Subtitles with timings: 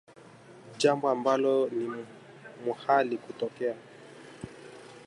[0.77, 1.91] jambo ambalo ni
[2.65, 3.75] muhali kutokea